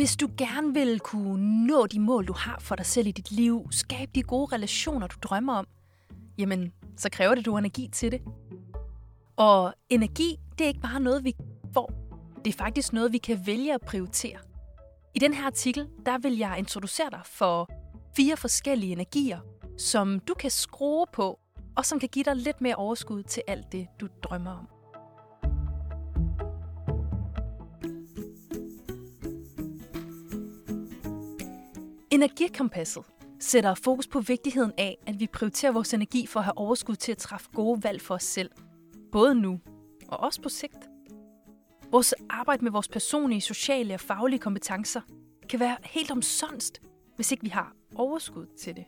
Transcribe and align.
Hvis 0.00 0.16
du 0.16 0.28
gerne 0.38 0.74
vil 0.74 1.00
kunne 1.00 1.66
nå 1.66 1.86
de 1.86 2.00
mål, 2.00 2.26
du 2.26 2.32
har 2.32 2.58
for 2.60 2.76
dig 2.76 2.86
selv 2.86 3.06
i 3.06 3.10
dit 3.10 3.30
liv, 3.30 3.68
skabe 3.70 4.10
de 4.14 4.22
gode 4.22 4.54
relationer, 4.54 5.06
du 5.06 5.16
drømmer 5.22 5.54
om, 5.54 5.66
jamen, 6.38 6.72
så 6.96 7.10
kræver 7.10 7.34
det, 7.34 7.46
du 7.46 7.50
har 7.50 7.58
energi 7.58 7.88
til 7.92 8.12
det. 8.12 8.22
Og 9.36 9.74
energi, 9.88 10.36
det 10.58 10.64
er 10.64 10.68
ikke 10.68 10.80
bare 10.80 11.00
noget, 11.00 11.24
vi 11.24 11.34
får. 11.74 11.92
Det 12.44 12.54
er 12.54 12.58
faktisk 12.58 12.92
noget, 12.92 13.12
vi 13.12 13.18
kan 13.18 13.46
vælge 13.46 13.74
at 13.74 13.80
prioritere. 13.80 14.38
I 15.14 15.18
den 15.18 15.34
her 15.34 15.46
artikel, 15.46 15.88
der 16.06 16.18
vil 16.18 16.36
jeg 16.36 16.58
introducere 16.58 17.10
dig 17.10 17.20
for 17.24 17.70
fire 18.16 18.36
forskellige 18.36 18.92
energier, 18.92 19.40
som 19.78 20.20
du 20.20 20.34
kan 20.34 20.50
skrue 20.50 21.06
på, 21.12 21.38
og 21.76 21.84
som 21.84 22.00
kan 22.00 22.08
give 22.08 22.24
dig 22.24 22.36
lidt 22.36 22.60
mere 22.60 22.74
overskud 22.74 23.22
til 23.22 23.42
alt 23.46 23.72
det, 23.72 23.86
du 24.00 24.08
drømmer 24.22 24.50
om. 24.50 24.79
Energikompasset 32.20 33.04
sætter 33.38 33.74
fokus 33.74 34.08
på 34.08 34.20
vigtigheden 34.20 34.72
af, 34.78 34.98
at 35.06 35.20
vi 35.20 35.26
prioriterer 35.26 35.72
vores 35.72 35.94
energi 35.94 36.26
for 36.26 36.40
at 36.40 36.44
have 36.44 36.58
overskud 36.58 36.96
til 36.96 37.12
at 37.12 37.18
træffe 37.18 37.50
gode 37.54 37.84
valg 37.84 38.00
for 38.00 38.14
os 38.14 38.22
selv. 38.22 38.50
Både 39.12 39.34
nu 39.34 39.60
og 40.08 40.20
også 40.20 40.42
på 40.42 40.48
sigt. 40.48 40.90
Vores 41.90 42.14
arbejde 42.30 42.64
med 42.64 42.72
vores 42.72 42.88
personlige, 42.88 43.40
sociale 43.40 43.94
og 43.94 44.00
faglige 44.00 44.38
kompetencer 44.38 45.00
kan 45.48 45.60
være 45.60 45.76
helt 45.84 46.10
omsonst, 46.10 46.82
hvis 47.16 47.32
ikke 47.32 47.42
vi 47.42 47.48
har 47.48 47.72
overskud 47.94 48.46
til 48.58 48.76
det. 48.76 48.84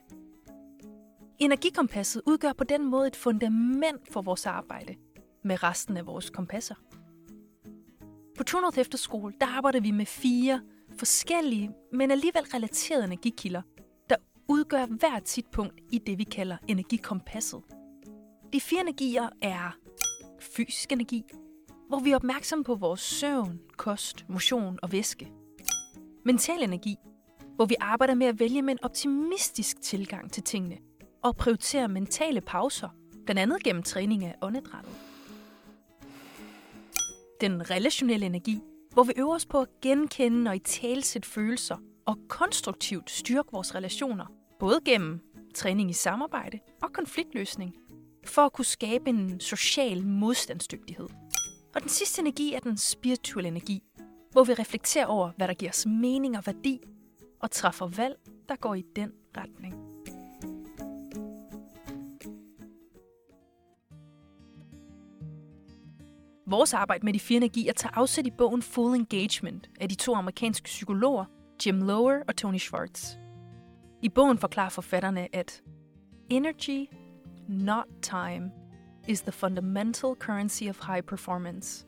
Energikompasset 1.38 2.22
udgør 2.26 2.52
på 2.52 2.64
den 2.64 2.86
måde 2.90 3.06
et 3.06 3.16
fundament 3.16 4.12
for 4.12 4.22
vores 4.22 4.46
arbejde 4.46 4.94
med 5.44 5.62
resten 5.62 5.96
af 5.96 6.06
vores 6.06 6.30
kompasser. 6.30 6.74
På 8.36 8.44
True 8.44 8.80
Efterskole 8.80 9.34
der 9.40 9.46
arbejder 9.46 9.80
vi 9.80 9.90
med 9.90 10.06
fire 10.06 10.60
forskellige, 10.98 11.70
men 11.92 12.10
alligevel 12.10 12.42
relaterede 12.54 13.04
energikilder, 13.04 13.62
der 14.10 14.16
udgør 14.48 14.86
hvert 14.86 15.28
sit 15.28 15.46
punkt 15.52 15.80
i 15.90 15.98
det, 15.98 16.18
vi 16.18 16.24
kalder 16.24 16.56
energikompasset. 16.68 17.62
De 18.52 18.60
fire 18.60 18.80
energier 18.80 19.28
er 19.42 19.76
fysisk 20.40 20.92
energi, 20.92 21.24
hvor 21.88 21.98
vi 21.98 22.10
er 22.10 22.16
opmærksomme 22.16 22.64
på 22.64 22.74
vores 22.74 23.00
søvn, 23.00 23.60
kost, 23.76 24.24
motion 24.28 24.78
og 24.82 24.92
væske. 24.92 25.32
Mental 26.24 26.62
energi, 26.62 26.96
hvor 27.56 27.64
vi 27.64 27.74
arbejder 27.80 28.14
med 28.14 28.26
at 28.26 28.40
vælge 28.40 28.62
med 28.62 28.72
en 28.72 28.84
optimistisk 28.84 29.82
tilgang 29.82 30.32
til 30.32 30.42
tingene 30.42 30.78
og 31.22 31.36
prioritere 31.36 31.88
mentale 31.88 32.40
pauser, 32.40 32.88
blandt 33.24 33.40
andet 33.40 33.62
gennem 33.64 33.82
træning 33.82 34.24
af 34.24 34.34
åndedrættet. 34.42 34.92
Den 37.40 37.70
relationelle 37.70 38.26
energi, 38.26 38.60
hvor 38.92 39.02
vi 39.02 39.12
øver 39.16 39.34
os 39.34 39.46
på 39.46 39.60
at 39.60 39.68
genkende 39.82 40.50
og 40.50 40.56
i 40.56 40.58
talsæt 40.58 41.26
følelser 41.26 41.76
og 42.06 42.18
konstruktivt 42.28 43.10
styrke 43.10 43.48
vores 43.52 43.74
relationer, 43.74 44.26
både 44.58 44.80
gennem 44.84 45.20
træning 45.54 45.90
i 45.90 45.92
samarbejde 45.92 46.58
og 46.82 46.92
konfliktløsning, 46.92 47.74
for 48.26 48.42
at 48.42 48.52
kunne 48.52 48.64
skabe 48.64 49.10
en 49.10 49.40
social 49.40 50.06
modstandsdygtighed. 50.06 51.08
Og 51.74 51.80
den 51.80 51.88
sidste 51.88 52.20
energi 52.20 52.54
er 52.54 52.60
den 52.60 52.76
spirituelle 52.76 53.48
energi, 53.48 53.82
hvor 54.32 54.44
vi 54.44 54.54
reflekterer 54.54 55.06
over, 55.06 55.30
hvad 55.36 55.48
der 55.48 55.54
giver 55.54 55.70
os 55.70 55.86
mening 55.86 56.36
og 56.36 56.46
værdi, 56.46 56.80
og 57.40 57.50
træffer 57.50 57.86
valg, 57.86 58.16
der 58.48 58.56
går 58.56 58.74
i 58.74 58.84
den 58.96 59.12
retning. 59.36 59.81
Vores 66.52 66.74
arbejde 66.74 67.04
med 67.04 67.12
de 67.12 67.20
fire 67.20 67.36
energier 67.36 67.72
tager 67.72 67.98
afsæt 67.98 68.26
i 68.26 68.30
bogen 68.30 68.62
Full 68.62 68.94
Engagement 68.94 69.70
af 69.80 69.88
de 69.88 69.94
to 69.94 70.14
amerikanske 70.14 70.64
psykologer, 70.64 71.24
Jim 71.66 71.82
Lower 71.82 72.22
og 72.28 72.36
Tony 72.36 72.58
Schwartz. 72.58 73.14
I 74.02 74.08
bogen 74.08 74.38
forklarer 74.38 74.68
forfatterne, 74.68 75.36
at 75.36 75.62
energy, 76.30 76.88
not 77.48 77.84
time, 78.02 78.50
is 79.08 79.20
the 79.20 79.32
fundamental 79.32 80.14
currency 80.18 80.62
of 80.62 80.86
high 80.86 81.02
performance. 81.02 81.86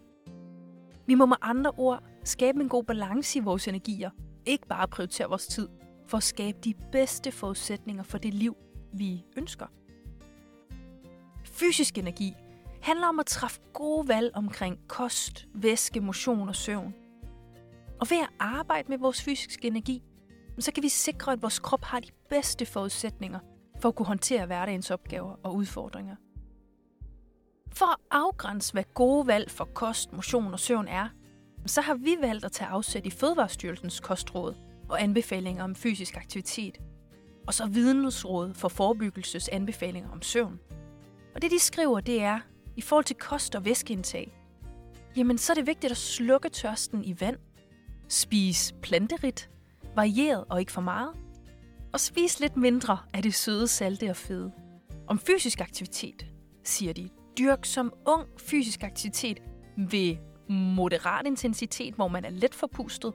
Vi 1.06 1.14
må 1.14 1.26
med 1.26 1.36
andre 1.42 1.70
ord 1.70 2.02
skabe 2.24 2.60
en 2.60 2.68
god 2.68 2.84
balance 2.84 3.38
i 3.38 3.42
vores 3.42 3.68
energier, 3.68 4.10
ikke 4.46 4.66
bare 4.66 4.88
prioritere 4.88 5.28
vores 5.28 5.46
tid, 5.46 5.68
for 6.06 6.16
at 6.16 6.22
skabe 6.22 6.58
de 6.64 6.74
bedste 6.92 7.32
forudsætninger 7.32 8.02
for 8.02 8.18
det 8.18 8.34
liv, 8.34 8.56
vi 8.92 9.24
ønsker. 9.36 9.66
Fysisk 11.44 11.98
energi 11.98 12.34
handler 12.84 13.06
om 13.06 13.20
at 13.20 13.26
træffe 13.26 13.60
gode 13.72 14.08
valg 14.08 14.30
omkring 14.34 14.78
kost, 14.88 15.46
væske, 15.54 16.00
motion 16.00 16.48
og 16.48 16.56
søvn. 16.56 16.94
Og 18.00 18.10
ved 18.10 18.20
at 18.20 18.30
arbejde 18.38 18.88
med 18.88 18.98
vores 18.98 19.22
fysiske 19.22 19.66
energi, 19.66 20.02
så 20.58 20.72
kan 20.72 20.82
vi 20.82 20.88
sikre, 20.88 21.32
at 21.32 21.42
vores 21.42 21.58
krop 21.58 21.84
har 21.84 22.00
de 22.00 22.08
bedste 22.30 22.66
forudsætninger 22.66 23.38
for 23.80 23.88
at 23.88 23.94
kunne 23.94 24.06
håndtere 24.06 24.46
hverdagens 24.46 24.90
opgaver 24.90 25.36
og 25.42 25.54
udfordringer. 25.54 26.16
For 27.72 27.86
at 27.86 27.96
afgrænse, 28.10 28.72
hvad 28.72 28.84
gode 28.94 29.26
valg 29.26 29.50
for 29.50 29.64
kost, 29.64 30.12
motion 30.12 30.52
og 30.52 30.60
søvn 30.60 30.88
er, 30.88 31.08
så 31.66 31.80
har 31.80 31.94
vi 31.94 32.16
valgt 32.20 32.44
at 32.44 32.52
tage 32.52 32.68
afsæt 32.68 33.06
i 33.06 33.10
Fødevarestyrelsens 33.10 34.00
kostråd 34.00 34.54
og 34.88 35.02
anbefalinger 35.02 35.64
om 35.64 35.74
fysisk 35.74 36.16
aktivitet, 36.16 36.78
og 37.46 37.54
så 37.54 37.66
vidensråd 37.66 38.54
for 38.54 38.68
forebyggelses 38.68 39.48
anbefalinger 39.48 40.10
om 40.10 40.22
søvn. 40.22 40.60
Og 41.34 41.42
det 41.42 41.50
de 41.50 41.58
skriver, 41.58 42.00
det 42.00 42.22
er, 42.22 42.40
i 42.76 42.80
forhold 42.80 43.04
til 43.04 43.16
kost 43.16 43.54
og 43.54 43.64
væskeindtag, 43.64 44.36
jamen 45.16 45.38
så 45.38 45.52
er 45.52 45.54
det 45.54 45.66
vigtigt 45.66 45.90
at 45.90 45.96
slukke 45.96 46.48
tørsten 46.48 47.04
i 47.04 47.16
vand, 47.20 47.36
spise 48.08 48.74
planterigt, 48.74 49.50
varieret 49.96 50.44
og 50.50 50.60
ikke 50.60 50.72
for 50.72 50.80
meget, 50.80 51.10
og 51.92 52.00
spise 52.00 52.40
lidt 52.40 52.56
mindre 52.56 52.98
af 53.14 53.22
det 53.22 53.34
søde, 53.34 53.68
salte 53.68 54.10
og 54.10 54.16
fede. 54.16 54.52
Om 55.06 55.18
fysisk 55.18 55.60
aktivitet, 55.60 56.26
siger 56.64 56.92
de, 56.92 57.08
dyrk 57.38 57.64
som 57.64 57.92
ung 58.06 58.26
fysisk 58.38 58.82
aktivitet 58.82 59.42
ved 59.76 60.16
moderat 60.48 61.26
intensitet, 61.26 61.94
hvor 61.94 62.08
man 62.08 62.24
er 62.24 62.30
let 62.30 62.54
forpustet, 62.54 63.12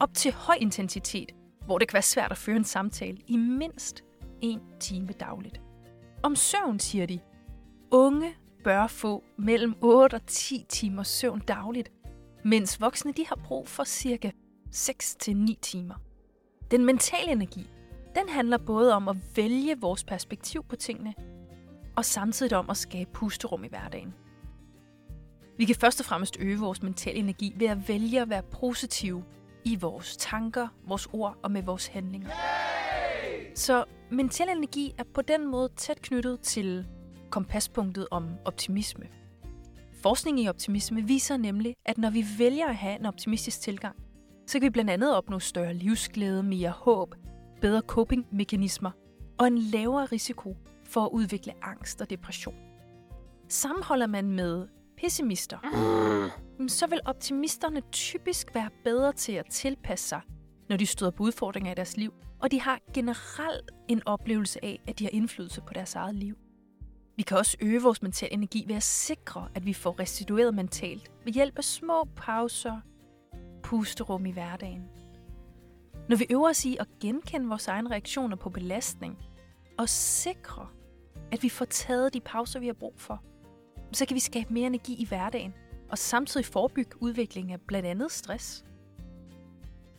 op 0.00 0.14
til 0.14 0.32
høj 0.32 0.56
intensitet, 0.60 1.32
hvor 1.66 1.78
det 1.78 1.88
kan 1.88 1.94
være 1.94 2.02
svært 2.02 2.30
at 2.30 2.38
føre 2.38 2.56
en 2.56 2.64
samtale 2.64 3.18
i 3.26 3.36
mindst 3.36 4.04
en 4.40 4.60
time 4.80 5.12
dagligt. 5.20 5.60
Om 6.22 6.36
søvn 6.36 6.78
siger 6.78 7.06
de, 7.06 7.20
unge 7.90 8.34
bør 8.64 8.86
få 8.86 9.24
mellem 9.36 9.74
8 9.80 10.14
og 10.14 10.26
10 10.26 10.66
timer 10.68 11.02
søvn 11.02 11.38
dagligt, 11.40 11.92
mens 12.44 12.80
voksne 12.80 13.12
de 13.12 13.26
har 13.26 13.38
brug 13.44 13.68
for 13.68 13.84
cirka 13.84 14.30
6-9 14.74 15.54
timer. 15.62 15.94
Den 16.70 16.84
mentale 16.84 17.32
energi, 17.32 17.70
den 18.14 18.28
handler 18.28 18.58
både 18.58 18.94
om 18.94 19.08
at 19.08 19.16
vælge 19.36 19.80
vores 19.80 20.04
perspektiv 20.04 20.64
på 20.68 20.76
tingene, 20.76 21.14
og 21.96 22.04
samtidig 22.04 22.56
om 22.56 22.70
at 22.70 22.76
skabe 22.76 23.10
pusterum 23.12 23.64
i 23.64 23.68
hverdagen. 23.68 24.14
Vi 25.58 25.64
kan 25.64 25.76
først 25.76 26.00
og 26.00 26.06
fremmest 26.06 26.36
øge 26.40 26.58
vores 26.58 26.82
mentale 26.82 27.18
energi 27.18 27.54
ved 27.56 27.66
at 27.66 27.88
vælge 27.88 28.20
at 28.20 28.30
være 28.30 28.42
positive 28.42 29.24
i 29.64 29.76
vores 29.76 30.16
tanker, 30.16 30.68
vores 30.86 31.08
ord 31.12 31.36
og 31.42 31.50
med 31.50 31.62
vores 31.62 31.86
handlinger. 31.86 32.28
Så 33.54 33.84
mental 34.10 34.48
energi 34.48 34.94
er 34.98 35.04
på 35.14 35.22
den 35.22 35.50
måde 35.50 35.68
tæt 35.76 36.02
knyttet 36.02 36.40
til 36.40 36.86
kompaspunktet 37.32 38.06
om 38.10 38.28
optimisme. 38.44 39.04
Forskning 40.02 40.40
i 40.40 40.48
optimisme 40.48 41.02
viser 41.02 41.36
nemlig, 41.36 41.74
at 41.84 41.98
når 41.98 42.10
vi 42.10 42.24
vælger 42.38 42.66
at 42.66 42.76
have 42.76 42.98
en 42.98 43.06
optimistisk 43.06 43.60
tilgang, 43.60 43.96
så 44.46 44.52
kan 44.52 44.62
vi 44.62 44.70
blandt 44.70 44.90
andet 44.90 45.16
opnå 45.16 45.38
større 45.38 45.74
livsglæde, 45.74 46.42
mere 46.42 46.70
håb, 46.70 47.14
bedre 47.60 47.82
coping-mekanismer 47.86 48.90
og 49.38 49.46
en 49.46 49.58
lavere 49.58 50.04
risiko 50.04 50.56
for 50.84 51.04
at 51.04 51.10
udvikle 51.12 51.52
angst 51.62 52.00
og 52.00 52.10
depression. 52.10 52.54
Sammenholder 53.48 54.06
man 54.06 54.30
med 54.30 54.68
pessimister, 54.96 55.58
så 56.68 56.86
vil 56.86 57.00
optimisterne 57.04 57.82
typisk 57.92 58.54
være 58.54 58.70
bedre 58.84 59.12
til 59.12 59.32
at 59.32 59.46
tilpasse 59.50 60.08
sig, 60.08 60.20
når 60.68 60.76
de 60.76 60.86
støder 60.86 61.12
på 61.12 61.22
udfordringer 61.22 61.72
i 61.72 61.74
deres 61.74 61.96
liv, 61.96 62.12
og 62.42 62.50
de 62.50 62.60
har 62.60 62.78
generelt 62.94 63.70
en 63.88 64.02
oplevelse 64.06 64.64
af, 64.64 64.80
at 64.86 64.98
de 64.98 65.04
har 65.04 65.10
indflydelse 65.10 65.60
på 65.60 65.72
deres 65.74 65.94
eget 65.94 66.14
liv. 66.14 66.36
Vi 67.16 67.22
kan 67.22 67.36
også 67.36 67.56
øge 67.60 67.82
vores 67.82 68.02
mentale 68.02 68.32
energi 68.32 68.64
ved 68.66 68.76
at 68.76 68.82
sikre, 68.82 69.48
at 69.54 69.66
vi 69.66 69.72
får 69.72 70.00
restitueret 70.00 70.54
mentalt 70.54 71.10
ved 71.24 71.32
hjælp 71.32 71.58
af 71.58 71.64
små 71.64 72.04
pauser, 72.16 72.80
pusterum 73.62 74.26
i 74.26 74.30
hverdagen. 74.30 74.82
Når 76.08 76.16
vi 76.16 76.26
øver 76.30 76.48
os 76.48 76.64
i 76.64 76.76
at 76.80 76.86
genkende 77.00 77.48
vores 77.48 77.68
egne 77.68 77.90
reaktioner 77.90 78.36
på 78.36 78.50
belastning 78.50 79.18
og 79.78 79.88
sikre, 79.88 80.68
at 81.32 81.42
vi 81.42 81.48
får 81.48 81.64
taget 81.64 82.14
de 82.14 82.20
pauser, 82.20 82.60
vi 82.60 82.66
har 82.66 82.72
brug 82.72 82.94
for, 82.96 83.22
så 83.92 84.06
kan 84.06 84.14
vi 84.14 84.20
skabe 84.20 84.52
mere 84.52 84.66
energi 84.66 84.94
i 84.94 85.06
hverdagen 85.06 85.54
og 85.90 85.98
samtidig 85.98 86.46
forebygge 86.46 87.02
udvikling 87.02 87.52
af 87.52 87.60
blandt 87.60 87.88
andet 87.88 88.12
stress. 88.12 88.64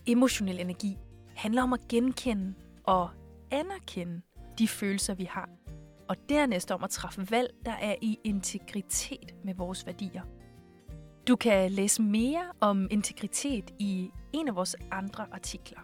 Emotionel 0.06 0.60
energi 0.60 0.98
handler 1.36 1.62
om 1.62 1.72
at 1.72 1.88
genkende 1.88 2.54
og 2.84 3.10
anerkende 3.50 4.20
de 4.58 4.68
følelser, 4.68 5.14
vi 5.14 5.24
har, 5.24 5.48
og 6.08 6.16
dernæst 6.28 6.70
om 6.70 6.84
at 6.84 6.90
træffe 6.90 7.30
valg, 7.30 7.50
der 7.64 7.72
er 7.72 7.94
i 8.02 8.18
integritet 8.24 9.34
med 9.44 9.54
vores 9.54 9.86
værdier. 9.86 10.22
Du 11.28 11.36
kan 11.36 11.70
læse 11.70 12.02
mere 12.02 12.44
om 12.60 12.88
integritet 12.90 13.70
i 13.78 14.10
en 14.32 14.48
af 14.48 14.56
vores 14.56 14.76
andre 14.90 15.26
artikler. 15.32 15.80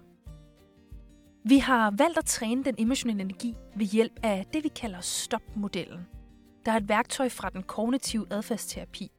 Vi 1.44 1.58
har 1.58 1.94
valgt 1.99 2.19
at 2.19 2.25
træne 2.25 2.64
den 2.64 2.75
emotionelle 2.78 3.22
energi 3.22 3.56
ved 3.76 3.87
hjælp 3.87 4.12
af 4.22 4.46
det, 4.52 4.64
vi 4.64 4.69
kalder 4.69 5.00
stop-modellen. 5.00 6.06
Der 6.66 6.73
er 6.73 6.76
et 6.76 6.88
værktøj 6.88 7.28
fra 7.28 7.49
den 7.49 7.62
kognitive 7.62 8.26
adfærdsterapi. 8.31 9.11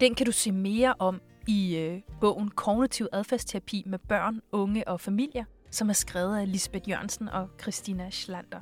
Den 0.00 0.14
kan 0.14 0.26
du 0.26 0.32
se 0.32 0.52
mere 0.52 0.94
om 0.98 1.20
i 1.46 1.76
øh, 1.76 2.00
bogen 2.20 2.50
Kognitiv 2.50 3.06
adfærdsterapi 3.12 3.82
med 3.86 3.98
børn, 3.98 4.40
unge 4.52 4.88
og 4.88 5.00
familier, 5.00 5.44
som 5.70 5.88
er 5.88 5.92
skrevet 5.92 6.38
af 6.38 6.52
Lisbeth 6.52 6.90
Jørgensen 6.90 7.28
og 7.28 7.48
Christina 7.60 8.10
Schlander. 8.10 8.60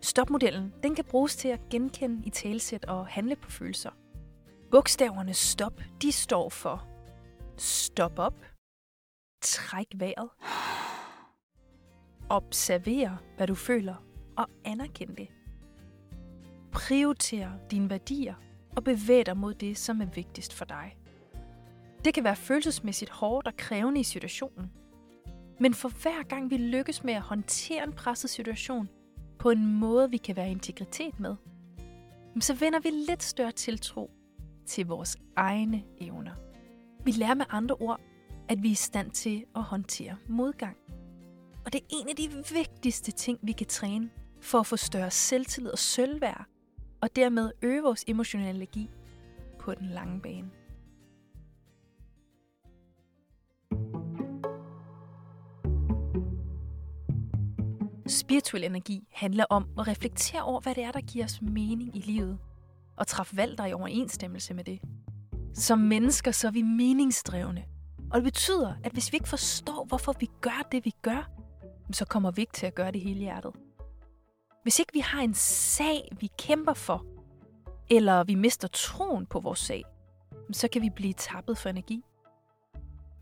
Stopmodellen 0.00 0.74
den 0.82 0.94
kan 0.94 1.04
bruges 1.04 1.36
til 1.36 1.48
at 1.48 1.60
genkende 1.70 2.22
i 2.26 2.30
talsæt 2.30 2.84
og 2.84 3.06
handle 3.06 3.36
på 3.36 3.50
følelser. 3.50 3.90
Bogstaverne 4.70 5.34
stop, 5.34 5.80
de 6.02 6.12
står 6.12 6.48
for 6.48 6.86
stop 7.56 8.18
op, 8.18 8.44
træk 9.42 9.86
vejret, 9.94 10.28
observer, 12.28 13.16
hvad 13.36 13.46
du 13.46 13.54
føler, 13.54 14.04
og 14.36 14.46
anerkend 14.64 15.16
det. 15.16 15.28
Prioriter 16.72 17.50
dine 17.70 17.90
værdier 17.90 18.34
og 18.76 18.84
bevæg 18.84 19.26
dig 19.26 19.36
mod 19.36 19.54
det, 19.54 19.78
som 19.78 20.00
er 20.00 20.06
vigtigst 20.06 20.54
for 20.54 20.64
dig. 20.64 20.96
Det 22.04 22.14
kan 22.14 22.24
være 22.24 22.36
følelsesmæssigt 22.36 23.10
hårdt 23.10 23.46
og 23.46 23.56
krævende 23.56 24.00
i 24.00 24.04
situationen. 24.04 24.72
Men 25.60 25.74
for 25.74 25.88
hver 25.88 26.22
gang 26.22 26.50
vi 26.50 26.56
lykkes 26.56 27.04
med 27.04 27.14
at 27.14 27.22
håndtere 27.22 27.84
en 27.84 27.92
presset 27.92 28.30
situation 28.30 28.88
på 29.40 29.50
en 29.50 29.74
måde, 29.74 30.10
vi 30.10 30.16
kan 30.16 30.36
være 30.36 30.50
integritet 30.50 31.20
med, 31.20 31.36
så 32.40 32.54
vinder 32.54 32.80
vi 32.80 32.90
lidt 32.90 33.22
større 33.22 33.52
tiltro 33.52 34.10
til 34.66 34.86
vores 34.86 35.16
egne 35.36 35.82
evner. 36.00 36.34
Vi 37.04 37.10
lærer 37.10 37.34
med 37.34 37.46
andre 37.50 37.74
ord, 37.74 38.00
at 38.48 38.62
vi 38.62 38.68
er 38.68 38.72
i 38.72 38.74
stand 38.74 39.10
til 39.10 39.44
at 39.56 39.62
håndtere 39.62 40.16
modgang. 40.28 40.76
Og 41.64 41.72
det 41.72 41.80
er 41.80 41.84
en 41.90 42.08
af 42.08 42.16
de 42.16 42.54
vigtigste 42.54 43.12
ting, 43.12 43.38
vi 43.42 43.52
kan 43.52 43.66
træne 43.66 44.10
for 44.40 44.58
at 44.60 44.66
få 44.66 44.76
større 44.76 45.10
selvtillid 45.10 45.70
og 45.70 45.78
selvværd, 45.78 46.44
og 47.00 47.16
dermed 47.16 47.50
øge 47.62 47.82
vores 47.82 48.04
emotionelle 48.08 48.50
energi 48.50 48.90
på 49.58 49.74
den 49.74 49.86
lange 49.86 50.20
bane. 50.20 50.50
Spirituel 58.10 58.64
energi 58.64 59.08
handler 59.12 59.44
om 59.50 59.68
at 59.78 59.88
reflektere 59.88 60.42
over, 60.42 60.60
hvad 60.60 60.74
det 60.74 60.84
er, 60.84 60.92
der 60.92 61.00
giver 61.00 61.24
os 61.24 61.42
mening 61.42 61.96
i 61.96 62.00
livet, 62.00 62.38
og 62.96 63.06
træffe 63.06 63.36
valg, 63.36 63.58
der 63.58 63.64
er 63.64 63.68
i 63.68 63.72
overensstemmelse 63.72 64.54
med 64.54 64.64
det. 64.64 64.80
Som 65.54 65.78
mennesker 65.78 66.30
så 66.30 66.46
er 66.46 66.50
vi 66.50 66.62
meningsdrevne, 66.62 67.64
og 68.10 68.16
det 68.16 68.24
betyder, 68.24 68.74
at 68.84 68.92
hvis 68.92 69.12
vi 69.12 69.16
ikke 69.16 69.28
forstår, 69.28 69.84
hvorfor 69.84 70.14
vi 70.20 70.30
gør 70.40 70.68
det, 70.72 70.84
vi 70.84 70.94
gør, 71.02 71.30
så 71.92 72.04
kommer 72.04 72.30
vi 72.30 72.40
ikke 72.42 72.52
til 72.52 72.66
at 72.66 72.74
gøre 72.74 72.92
det 72.92 73.00
hele 73.00 73.20
hjertet. 73.20 73.52
Hvis 74.62 74.78
ikke 74.78 74.92
vi 74.92 75.00
har 75.00 75.20
en 75.20 75.34
sag, 75.34 76.08
vi 76.20 76.30
kæmper 76.38 76.74
for, 76.74 77.06
eller 77.90 78.24
vi 78.24 78.34
mister 78.34 78.68
troen 78.68 79.26
på 79.26 79.40
vores 79.40 79.58
sag, 79.58 79.84
så 80.52 80.68
kan 80.72 80.82
vi 80.82 80.90
blive 80.96 81.12
tappet 81.12 81.58
for 81.58 81.68
energi. 81.68 82.02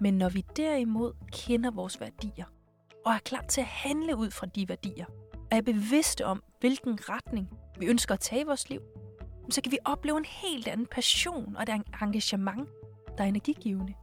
Men 0.00 0.18
når 0.18 0.28
vi 0.28 0.44
derimod 0.56 1.12
kender 1.32 1.70
vores 1.70 2.00
værdier, 2.00 2.44
og 3.08 3.14
er 3.14 3.18
klar 3.18 3.42
til 3.42 3.60
at 3.60 3.66
handle 3.66 4.16
ud 4.16 4.30
fra 4.30 4.46
de 4.46 4.68
værdier, 4.68 5.06
og 5.32 5.56
er 5.58 5.60
bevidste 5.60 6.26
om, 6.26 6.42
hvilken 6.60 6.98
retning 7.08 7.50
vi 7.78 7.86
ønsker 7.86 8.14
at 8.14 8.20
tage 8.20 8.40
i 8.40 8.44
vores 8.44 8.70
liv, 8.70 8.80
så 9.50 9.62
kan 9.62 9.72
vi 9.72 9.78
opleve 9.84 10.18
en 10.18 10.24
helt 10.24 10.68
anden 10.68 10.86
passion 10.86 11.56
og 11.56 11.62
et 11.62 11.68
engagement, 12.02 12.68
der 13.18 13.24
er 13.24 13.28
energigivende. 13.28 13.94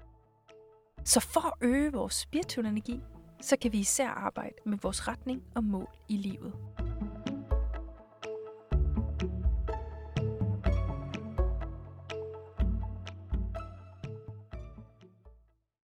Så 1.04 1.19
for 1.19 1.48
at 1.48 1.54
øge 1.62 1.92
vores 1.92 2.13
spirituelle 2.13 2.69
energi, 2.69 3.00
så 3.42 3.57
kan 3.62 3.74
vi 3.74 3.78
især 3.78 4.10
arbejde 4.10 4.56
med 4.66 4.78
vores 4.81 5.07
retning 5.07 5.44
og 5.56 5.63
mål 5.63 5.88
i 6.10 6.18
livet. 6.18 6.54